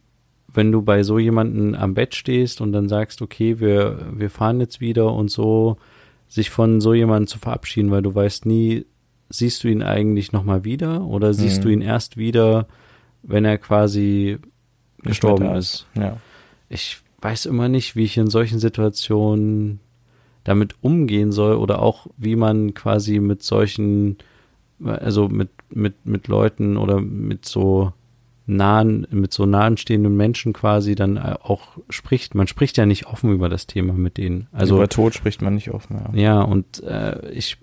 [0.53, 4.59] wenn du bei so jemanden am Bett stehst und dann sagst, okay, wir, wir fahren
[4.59, 5.77] jetzt wieder und so,
[6.27, 8.85] sich von so jemandem zu verabschieden, weil du weißt nie,
[9.29, 11.61] siehst du ihn eigentlich nochmal wieder oder siehst Mhm.
[11.63, 12.67] du ihn erst wieder,
[13.23, 14.37] wenn er quasi
[15.03, 15.87] gestorben ist.
[15.95, 16.17] Ja.
[16.67, 19.79] Ich weiß immer nicht, wie ich in solchen Situationen
[20.43, 24.17] damit umgehen soll oder auch wie man quasi mit solchen,
[24.83, 27.93] also mit, mit, mit Leuten oder mit so
[28.47, 32.35] nahen, mit so nahen stehenden Menschen quasi dann auch spricht.
[32.35, 34.47] Man spricht ja nicht offen über das Thema mit denen.
[34.51, 36.01] Also Über Tod spricht man nicht offen.
[36.13, 36.19] Ja.
[36.21, 37.57] ja, und äh, ich,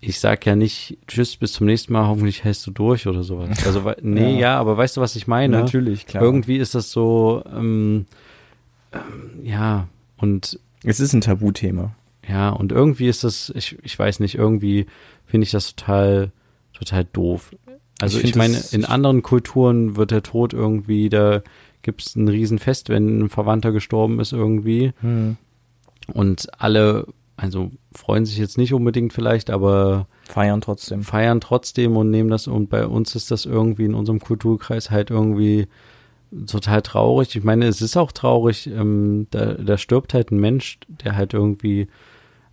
[0.00, 3.50] ich sag ja nicht, tschüss, bis zum nächsten Mal, hoffentlich hältst du durch oder sowas.
[3.66, 4.38] Also, nee, Ja.
[4.40, 4.58] ja.
[4.58, 5.60] aber weißt du, was ich meine?
[5.60, 6.22] Natürlich, klar.
[6.24, 8.06] Irgendwie ist das so, ähm,
[8.92, 11.94] ähm, ja, und es ist ein Tabuthema.
[12.28, 14.86] Ja, und irgendwie ist das, ich, ich weiß nicht, irgendwie
[15.26, 16.32] finde ich das total,
[16.72, 17.54] total doof.
[18.00, 21.42] Also Ich ich, meine, in anderen Kulturen wird der Tod irgendwie, da
[21.82, 24.92] gibt's ein Riesenfest, wenn ein Verwandter gestorben ist irgendwie.
[25.02, 25.36] Mhm.
[26.12, 27.06] Und alle,
[27.36, 31.02] also freuen sich jetzt nicht unbedingt vielleicht, aber Feiern trotzdem.
[31.02, 35.10] feiern trotzdem und nehmen das und bei uns ist das irgendwie in unserem Kulturkreis halt
[35.10, 35.66] irgendwie
[36.46, 37.36] total traurig.
[37.36, 41.34] Ich meine, es ist auch traurig, ähm, da, da stirbt halt ein Mensch, der halt
[41.34, 41.88] irgendwie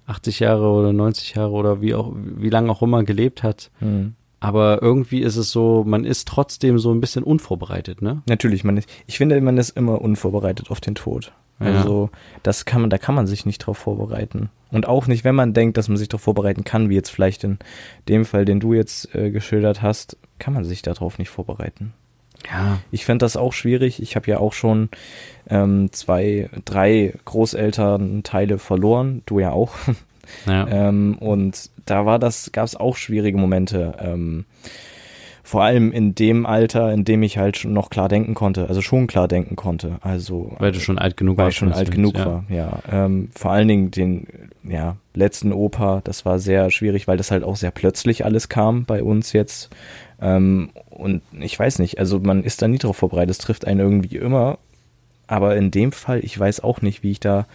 [0.10, 3.72] 80 Jahre oder 90 Jahre oder wie auch, wie lange auch immer gelebt hat.
[3.80, 4.16] Mhm.
[4.40, 8.22] Aber irgendwie ist es so, man ist trotzdem so ein bisschen unvorbereitet, ne?
[8.26, 11.34] Natürlich, man ist, ich finde, man ist immer unvorbereitet auf den Tod.
[11.60, 11.68] Ja.
[11.68, 12.10] Also,
[12.42, 14.50] das kann man, da kann man sich nicht drauf vorbereiten.
[14.72, 17.44] Und auch nicht, wenn man denkt, dass man sich darauf vorbereiten kann, wie jetzt vielleicht
[17.44, 17.60] in
[18.08, 21.94] dem Fall, den du jetzt äh, geschildert hast, kann man sich darauf nicht vorbereiten.
[22.48, 22.80] Ja.
[22.92, 24.02] Ich fände das auch schwierig.
[24.02, 24.90] Ich habe ja auch schon
[25.50, 29.24] ähm, zwei, drei Großelternteile verloren.
[29.26, 29.74] Du ja auch.
[29.86, 29.90] Ja.
[30.70, 33.96] Ähm, und da war das, gab es auch schwierige Momente.
[34.00, 34.46] Ähm,
[35.50, 38.84] vor allem in dem Alter, in dem ich halt schon noch klar denken konnte, also
[38.84, 39.98] schon klar denken konnte.
[40.02, 41.56] Also weil du schon alt genug weil warst.
[41.56, 42.26] ich schon alt genug ja.
[42.28, 42.80] war, ja.
[42.92, 44.28] Ähm, vor allen Dingen den
[44.64, 48.86] ja, letzten Opa, das war sehr schwierig, weil das halt auch sehr plötzlich alles kam
[48.86, 49.72] bei uns jetzt.
[50.22, 53.80] Ähm, und ich weiß nicht, also man ist da nie drauf vorbereitet, es trifft einen
[53.80, 54.60] irgendwie immer.
[55.28, 57.46] Aber in dem Fall, ich weiß auch nicht, wie ich da,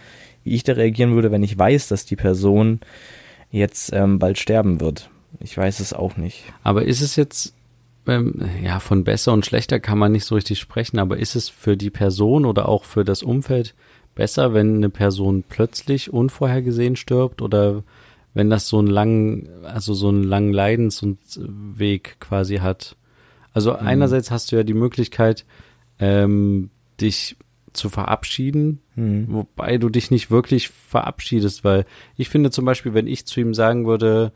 [0.43, 2.79] wie ich da reagieren würde, wenn ich weiß, dass die Person
[3.51, 5.09] jetzt ähm, bald sterben wird.
[5.39, 6.45] Ich weiß es auch nicht.
[6.63, 7.53] Aber ist es jetzt,
[8.07, 11.49] ähm, ja, von besser und schlechter kann man nicht so richtig sprechen, aber ist es
[11.49, 13.75] für die Person oder auch für das Umfeld
[14.15, 17.83] besser, wenn eine Person plötzlich unvorhergesehen stirbt oder
[18.35, 22.95] wenn das so einen langen, also so einen langen Leidensweg quasi hat?
[23.53, 23.79] Also Mhm.
[23.87, 25.45] einerseits hast du ja die Möglichkeit,
[25.99, 26.69] ähm,
[27.01, 27.37] dich
[27.73, 29.25] zu verabschieden, Hm.
[29.29, 33.53] wobei du dich nicht wirklich verabschiedest, weil ich finde zum Beispiel, wenn ich zu ihm
[33.53, 34.31] sagen würde,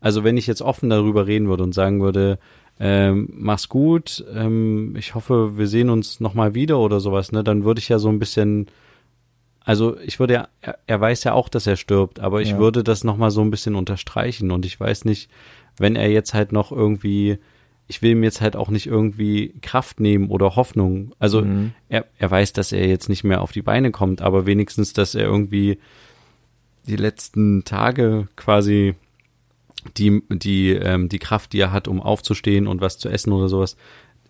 [0.00, 2.38] also wenn ich jetzt offen darüber reden würde und sagen würde,
[2.78, 7.64] ähm, mach's gut, ähm, ich hoffe, wir sehen uns nochmal wieder oder sowas, ne, dann
[7.64, 8.66] würde ich ja so ein bisschen,
[9.66, 10.48] also ich würde ja,
[10.86, 12.58] er, weiß ja auch, dass er stirbt, aber ich Ja.
[12.58, 15.28] würde das nochmal so ein bisschen unterstreichen und ich weiß nicht,
[15.76, 17.38] wenn er jetzt halt noch irgendwie,
[17.88, 21.14] ich will ihm jetzt halt auch nicht irgendwie Kraft nehmen oder Hoffnung.
[21.18, 21.72] Also Mhm.
[21.88, 25.16] er, er weiß, dass er jetzt nicht mehr auf die Beine kommt, aber wenigstens, dass
[25.16, 25.78] er irgendwie
[26.86, 28.94] die letzten Tage quasi
[29.96, 33.48] die, die, ähm, die Kraft, die er hat, um aufzustehen und was zu essen oder
[33.48, 33.76] sowas.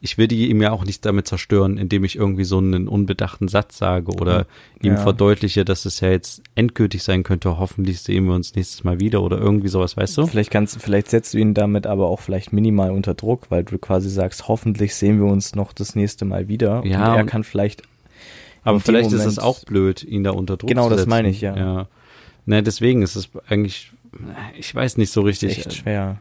[0.07, 3.49] Ich will die ihm ja auch nicht damit zerstören, indem ich irgendwie so einen unbedachten
[3.49, 4.47] Satz sage oder
[4.81, 4.97] ihm Ja.
[4.99, 7.59] verdeutliche, dass es ja jetzt endgültig sein könnte.
[7.59, 10.27] Hoffentlich sehen wir uns nächstes Mal wieder oder irgendwie sowas, weißt du?
[10.29, 13.79] Vielleicht kannst, vielleicht setzt du ihn damit aber auch vielleicht minimal unter Druck, weil du
[13.79, 16.83] quasi sagst, hoffentlich sehen wir uns noch das nächste Mal wieder.
[16.87, 17.83] Ja, und er und- kann vielleicht.
[18.63, 21.11] Aber vielleicht ist es Moment- auch blöd, ihn da unter Druck Genau, zu das setzen.
[21.11, 21.57] meine ich, ja.
[21.57, 21.89] ja.
[22.47, 23.91] Na, deswegen ist es eigentlich,
[24.57, 25.59] ich weiß nicht so richtig.
[25.59, 26.03] echt schwer.
[26.03, 26.19] Habe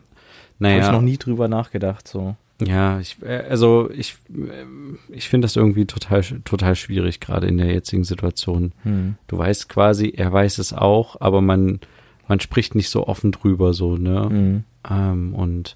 [0.60, 2.36] naja, ich noch nie drüber nachgedacht, so.
[2.62, 7.58] Ja, ich, äh, also ich, ähm, ich finde das irgendwie total, total schwierig, gerade in
[7.58, 8.72] der jetzigen Situation.
[8.84, 9.16] Hm.
[9.28, 11.80] Du weißt quasi, er weiß es auch, aber man,
[12.28, 14.30] man spricht nicht so offen drüber, so, ne?
[14.30, 14.64] Hm.
[14.90, 15.76] Ähm, und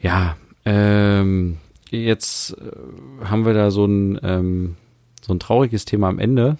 [0.00, 1.58] ja, ähm,
[1.90, 4.76] jetzt äh, haben wir da so ein, ähm,
[5.20, 6.56] so ein trauriges Thema am Ende.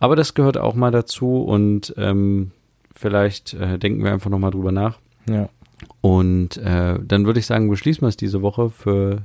[0.00, 2.52] Aber das gehört auch mal dazu und ähm,
[2.94, 4.98] vielleicht äh, denken wir einfach nochmal drüber nach.
[5.28, 5.48] Ja.
[6.00, 9.22] Und äh, dann würde ich sagen, beschließen wir es diese Woche für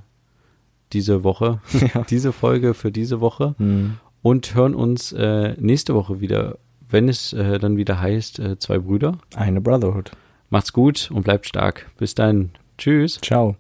[0.94, 1.60] diese Woche,
[1.94, 2.04] ja.
[2.10, 3.98] diese Folge für diese Woche Hm.
[4.22, 6.58] und hören uns äh, nächste Woche wieder,
[6.90, 9.18] wenn es äh, dann wieder heißt, äh, zwei Brüder.
[9.36, 10.12] Eine Brotherhood.
[10.50, 11.90] Macht's gut und bleibt stark.
[11.98, 12.52] Bis dann.
[12.78, 13.20] Tschüss.
[13.22, 13.56] Ciao.